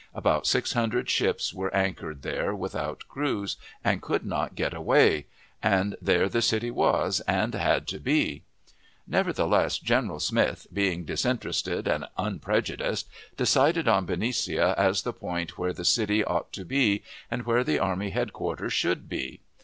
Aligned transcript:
About 0.15 0.47
six 0.47 0.73
hundred 0.73 1.11
ships 1.11 1.53
were 1.53 1.71
anchored 1.75 2.23
there 2.23 2.55
without 2.55 3.03
crews, 3.07 3.55
and 3.83 4.01
could 4.01 4.25
not 4.25 4.55
get 4.55 4.73
away; 4.73 5.27
and 5.61 5.95
there 6.01 6.27
the 6.27 6.41
city 6.41 6.71
was, 6.71 7.19
and 7.27 7.53
had 7.53 7.87
to 7.89 7.99
be. 7.99 8.41
Nevertheless, 9.05 9.77
General 9.77 10.19
Smith, 10.19 10.65
being 10.73 11.05
disinterested 11.05 11.87
and 11.87 12.07
unprejudiced, 12.17 13.09
decided 13.37 13.87
on 13.87 14.07
Benicia 14.07 14.73
as 14.75 15.03
the 15.03 15.13
point 15.13 15.59
where 15.59 15.71
the 15.71 15.85
city 15.85 16.23
ought 16.23 16.51
to 16.53 16.65
be, 16.65 17.03
and 17.29 17.45
where 17.45 17.63
the 17.63 17.77
army 17.77 18.09
headquarters 18.09 18.73
should 18.73 19.07
be. 19.07 19.41